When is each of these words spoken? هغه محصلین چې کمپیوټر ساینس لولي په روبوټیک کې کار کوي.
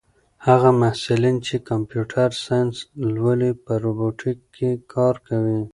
هغه 0.47 0.69
محصلین 0.81 1.37
چې 1.47 1.55
کمپیوټر 1.69 2.29
ساینس 2.45 2.75
لولي 3.15 3.51
په 3.63 3.73
روبوټیک 3.85 4.39
کې 4.55 4.69
کار 4.93 5.15
کوي. 5.27 5.61